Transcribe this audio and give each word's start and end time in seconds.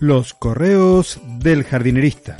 Los 0.00 0.32
correos 0.32 1.20
del 1.40 1.62
jardinerista. 1.62 2.38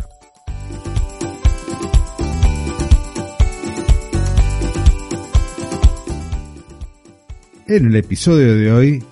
En 7.66 7.84
el 7.84 7.96
episodio 7.96 8.56
de 8.56 8.73
hoy, 8.73 9.04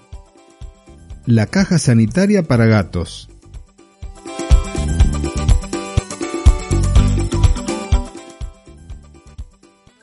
la 1.26 1.44
caja 1.44 1.78
sanitaria 1.78 2.42
para 2.42 2.64
gatos. 2.64 3.28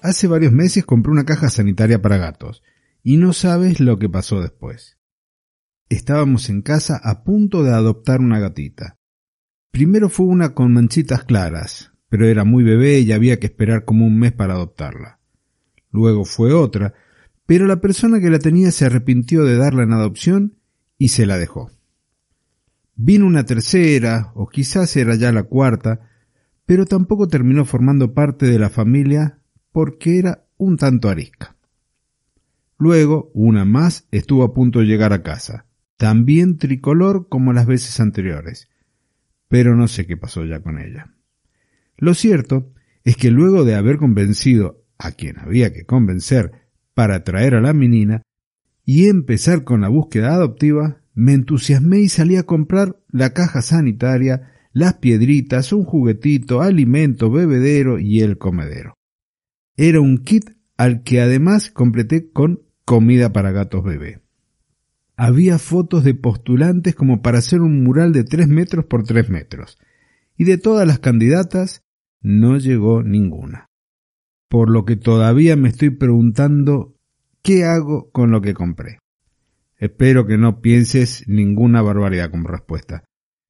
Hace 0.03 0.28
varios 0.28 0.52
meses 0.52 0.86
compré 0.86 1.12
una 1.12 1.25
caja 1.25 1.50
sanitaria 1.50 2.00
para 2.00 2.17
gatos 2.17 2.62
y 3.02 3.17
no 3.17 3.34
sabes 3.34 3.80
lo 3.80 3.97
que 3.97 4.08
pasó 4.08 4.39
después. 4.39 5.00
Estábamos 5.89 6.50
en 6.50 6.64
casa 6.64 7.00
a 7.03 7.23
punto 7.23 7.64
de 7.64 7.72
adoptar 7.72 8.19
una 8.19 8.39
gatita. 8.39 8.97
Primero 9.72 10.09
fue 10.09 10.25
una 10.25 10.55
con 10.55 10.73
manchitas 10.73 11.23
claras, 11.25 11.91
pero 12.09 12.28
era 12.28 12.44
muy 12.44 12.64
bebé 12.64 13.02
y 13.02 13.11
había 13.11 13.39
que 13.39 13.45
esperar 13.45 13.86
como 13.86 14.08
un 14.08 14.17
mes 14.17 14.31
para 14.31 14.56
adoptarla. 14.56 15.19
Luego 15.91 16.25
fue 16.25 16.53
otra, 16.53 16.95
pero 17.45 17.67
la 17.67 17.81
persona 17.81 18.19
que 18.19 18.31
la 18.31 18.39
tenía 18.39 18.72
se 18.72 18.86
arrepintió 18.86 19.44
de 19.44 19.58
darla 19.58 19.83
en 19.83 19.94
adopción 19.94 20.58
y 20.97 21.09
se 21.09 21.28
la 21.28 21.38
dejó. 21.38 21.69
Vino 22.95 23.28
una 23.28 23.45
tercera, 23.45 24.31
o 24.33 24.47
quizás 24.47 24.95
era 24.95 25.13
ya 25.16 25.31
la 25.31 25.44
cuarta, 25.44 26.09
pero 26.66 26.86
tampoco 26.86 27.28
terminó 27.28 27.63
formando 27.63 28.13
parte 28.13 28.47
de 28.47 28.58
la 28.58 28.69
familia 28.69 29.39
porque 29.72 30.17
era 30.17 30.47
un 30.58 30.78
tanto 30.78 31.09
arisca. 31.09 31.56
Luego, 32.78 33.30
una 33.33 33.66
más 33.66 34.08
estuvo 34.11 34.44
a 34.44 34.53
punto 34.53 34.80
de 34.80 34.86
llegar 34.86 35.13
a 35.13 35.22
casa, 35.22 35.64
también 35.97 36.57
tricolor 36.57 37.27
como 37.29 37.53
las 37.53 37.65
veces 37.65 37.99
anteriores, 37.99 38.69
pero 39.47 39.75
no 39.75 39.88
sé 39.88 40.05
qué 40.05 40.17
pasó 40.17 40.43
ya 40.45 40.61
con 40.61 40.79
ella. 40.79 41.13
Lo 41.97 42.13
cierto 42.13 42.73
es 43.03 43.17
que 43.17 43.31
luego 43.31 43.63
de 43.63 43.75
haber 43.75 43.97
convencido 43.97 44.83
a 44.97 45.11
quien 45.11 45.39
había 45.39 45.71
que 45.73 45.85
convencer 45.85 46.51
para 46.93 47.23
traer 47.23 47.55
a 47.55 47.61
la 47.61 47.73
menina 47.73 48.21
y 48.83 49.07
empezar 49.07 49.63
con 49.63 49.81
la 49.81 49.89
búsqueda 49.89 50.33
adoptiva, 50.33 51.01
me 51.13 51.33
entusiasmé 51.33 51.99
y 51.99 52.09
salí 52.09 52.35
a 52.35 52.43
comprar 52.43 52.99
la 53.09 53.31
caja 53.31 53.61
sanitaria, 53.61 54.51
las 54.73 54.95
piedritas, 54.95 55.71
un 55.71 55.85
juguetito, 55.85 56.61
alimento, 56.61 57.31
bebedero 57.31 57.99
y 57.99 58.21
el 58.21 58.38
comedero. 58.38 58.93
Era 59.77 60.01
un 60.01 60.19
kit 60.19 60.51
al 60.77 61.03
que 61.03 61.21
además 61.21 61.69
completé 61.71 62.31
con 62.31 62.63
comida 62.83 63.31
para 63.31 63.51
gatos 63.51 63.84
bebé. 63.84 64.25
Había 65.18 65.59
fotos 65.59 66.03
de 66.03 66.14
postulantes 66.14 66.96
como 66.96 67.22
para 67.22 67.38
hacer 67.38 67.62
un 67.62 67.84
mural 67.84 68.12
de 68.12 68.24
tres 68.24 68.48
metros 68.48 68.86
por 68.86 69.03
tres 69.03 69.30
metros, 69.30 69.78
y 70.38 70.44
de 70.44 70.58
todas 70.58 70.86
las 70.86 71.00
candidatas 71.00 71.84
no 72.22 72.58
llegó 72.58 73.02
ninguna. 73.02 73.70
Por 74.50 74.70
lo 74.70 74.84
que 74.84 74.98
todavía 74.98 75.56
me 75.56 75.70
estoy 75.70 75.92
preguntando 75.92 76.96
qué 77.42 77.64
hago 77.64 78.09
con 78.12 78.31
lo 78.31 78.42
que 78.42 78.53
compré. 78.53 79.00
Espero 79.78 80.26
que 80.26 80.38
no 80.38 80.62
pienses 80.62 81.24
ninguna 81.28 81.82
barbaridad 81.82 82.32
como 82.32 82.47
respuesta. 82.47 83.03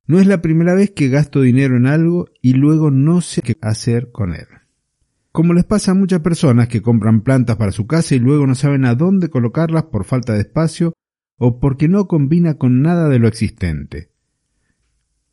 No 0.08 0.20
es 0.20 0.28
la 0.28 0.42
primera 0.42 0.76
vez 0.76 0.92
que 0.92 1.09
gasto 1.09 1.42
dinero 1.42 1.78
en 1.78 1.88
algo 1.88 2.28
y 2.42 2.53
luego 2.53 2.92
no 2.92 3.22
sé 3.22 3.42
qué 3.42 3.56
hacer 3.62 4.12
con 4.12 4.34
él. 4.34 4.47
Como 5.32 5.53
les 5.53 5.66
pasa 5.66 5.92
a 5.92 5.96
muchas 5.96 6.22
personas 6.22 6.68
que 6.68 6.82
compran 6.82 7.22
plantas 7.22 7.58
para 7.58 7.72
su 7.72 7.88
casa 7.88 8.16
y 8.16 8.20
luego 8.20 8.46
no 8.46 8.56
saben 8.56 8.86
a 8.86 8.96
dónde 8.96 9.30
colocarlas 9.30 9.86
por 9.86 10.06
falta 10.06 10.34
de 10.34 10.42
espacio 10.42 10.94
o 11.38 11.59
porque 11.59 11.88
no 11.88 12.07
combina 12.07 12.56
con 12.56 12.81
nada 12.81 13.09
de 13.09 13.19
lo 13.19 13.28
existente. 13.28 14.12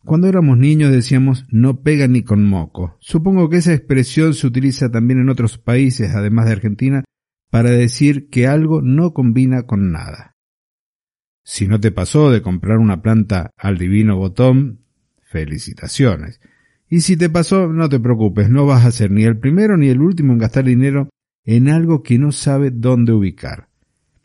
Cuando 0.05 0.29
éramos 0.29 0.59
niños 0.59 0.91
decíamos 0.91 1.47
no 1.51 1.83
pega 1.83 2.09
ni 2.09 2.23
con 2.23 2.45
moco. 2.45 2.97
Supongo 3.01 3.49
que 3.49 3.59
esa 3.59 3.73
expresión 3.73 4.35
se 4.35 4.47
utiliza 4.47 4.91
también 4.91 5.21
en 5.21 5.29
otros 5.29 5.59
países, 5.59 6.15
además 6.15 6.47
de 6.47 6.53
Argentina, 6.53 7.05
para 7.51 7.71
decir 7.71 8.29
que 8.29 8.49
algo 8.49 8.83
no 8.83 9.13
combina 9.13 9.63
con 9.63 9.93
nada. 9.93 10.37
Si 11.45 11.69
no 11.69 11.79
te 11.79 11.93
pasó 11.93 12.31
de 12.31 12.43
comprar 12.43 12.79
una 12.79 13.03
planta 13.03 13.51
al 13.57 13.79
divino 13.79 14.17
botón, 14.17 14.81
felicitaciones. 15.23 16.41
Y 16.89 17.01
si 17.01 17.17
te 17.17 17.31
pasó, 17.31 17.69
no 17.69 17.89
te 17.89 18.01
preocupes, 18.01 18.51
no 18.51 18.67
vas 18.67 18.85
a 18.85 18.93
ser 18.93 19.11
ni 19.11 19.25
el 19.25 19.39
primero 19.39 19.77
ni 19.77 19.89
el 19.89 20.01
último 20.01 20.33
en 20.33 20.39
gastar 20.39 20.65
dinero 20.65 21.09
en 21.45 21.69
algo 21.69 22.03
que 22.03 22.19
no 22.19 22.33
sabe 22.33 22.71
dónde 22.71 23.13
ubicar. 23.13 23.69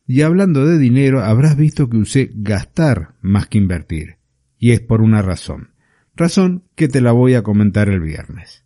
Y 0.07 0.21
hablando 0.21 0.65
de 0.65 0.77
dinero, 0.77 1.21
habrás 1.21 1.57
visto 1.57 1.89
que 1.89 1.97
usé 1.97 2.31
gastar 2.33 3.15
más 3.21 3.47
que 3.47 3.57
invertir. 3.57 4.17
Y 4.57 4.71
es 4.71 4.79
por 4.79 5.01
una 5.01 5.21
razón. 5.21 5.71
Razón 6.15 6.63
que 6.75 6.87
te 6.87 7.01
la 7.01 7.11
voy 7.11 7.33
a 7.33 7.43
comentar 7.43 7.89
el 7.89 7.99
viernes. 7.99 8.65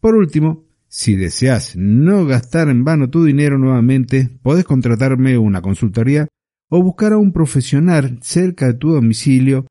Por 0.00 0.14
último, 0.14 0.64
si 0.88 1.16
deseas 1.16 1.76
no 1.76 2.24
gastar 2.24 2.70
en 2.70 2.82
vano 2.82 3.10
tu 3.10 3.24
dinero 3.24 3.58
nuevamente, 3.58 4.30
podés 4.42 4.64
contratarme 4.64 5.36
una 5.36 5.60
consultoría 5.60 6.28
o 6.70 6.82
buscar 6.82 7.12
a 7.12 7.18
un 7.18 7.32
profesional 7.32 8.18
cerca 8.22 8.66
de 8.66 8.74
tu 8.74 8.92
domicilio 8.92 9.66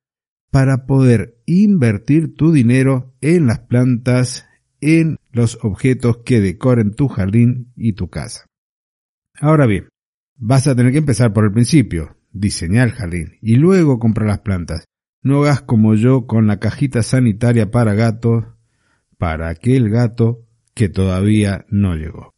para 0.51 0.85
poder 0.85 1.39
invertir 1.47 2.35
tu 2.35 2.51
dinero 2.51 3.15
en 3.19 3.47
las 3.47 3.59
plantas, 3.59 4.45
en 4.79 5.17
los 5.31 5.57
objetos 5.63 6.17
que 6.17 6.39
decoren 6.39 6.93
tu 6.93 7.07
jardín 7.07 7.71
y 7.75 7.93
tu 7.93 8.09
casa. 8.09 8.45
Ahora 9.41 9.65
bien, 9.65 9.87
vas 10.35 10.67
a 10.67 10.75
tener 10.75 10.91
que 10.91 10.99
empezar 10.99 11.33
por 11.33 11.45
el 11.45 11.51
principio, 11.51 12.17
diseñar 12.31 12.87
el 12.87 12.93
jardín 12.93 13.37
y 13.41 13.55
luego 13.55 13.99
comprar 13.99 14.27
las 14.27 14.39
plantas. 14.39 14.85
No 15.21 15.43
hagas 15.43 15.61
como 15.61 15.95
yo 15.95 16.27
con 16.27 16.47
la 16.47 16.59
cajita 16.59 17.01
sanitaria 17.01 17.71
para 17.71 17.93
gatos, 17.93 18.45
para 19.17 19.49
aquel 19.49 19.89
gato 19.89 20.45
que 20.73 20.89
todavía 20.89 21.65
no 21.69 21.95
llegó. 21.95 22.33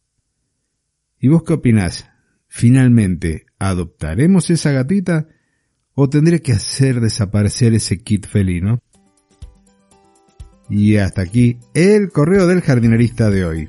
¿Y 1.18 1.28
vos 1.28 1.42
qué 1.42 1.54
opinás? 1.54 2.08
Finalmente, 2.46 3.46
¿adoptaremos 3.58 4.50
esa 4.50 4.70
gatita 4.70 5.28
o 5.94 6.08
tendré 6.08 6.40
que 6.40 6.52
hacer 6.52 7.00
desaparecer 7.00 7.74
ese 7.74 7.98
kit 7.98 8.26
felino? 8.26 8.78
Y 10.68 10.96
hasta 10.96 11.22
aquí 11.22 11.58
el 11.74 12.10
correo 12.10 12.46
del 12.46 12.60
jardinerista 12.60 13.30
de 13.30 13.44
hoy. 13.44 13.68